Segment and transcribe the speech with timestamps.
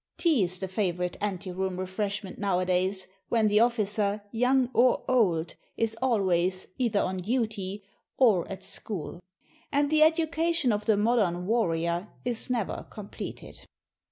[0.17, 5.95] Tea is the favourite ante room refreshment nowadays, when the officer, young or old, is
[6.01, 7.83] always either on duty,
[8.17, 9.19] or at school.
[9.71, 13.67] And the education of the modern warrior is never completed.